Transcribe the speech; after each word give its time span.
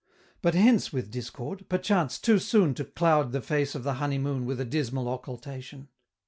But 0.41 0.55
hence 0.55 0.91
with 0.91 1.11
Discord 1.11 1.69
perchance, 1.69 2.17
too 2.17 2.39
soon 2.39 2.73
To 2.73 2.85
cloud 2.85 3.33
the 3.33 3.39
face 3.41 3.75
of 3.75 3.83
the 3.83 3.93
honeymoon 4.01 4.47
With 4.47 4.59
a 4.59 4.65
dismal 4.65 5.07
occultation! 5.07 5.89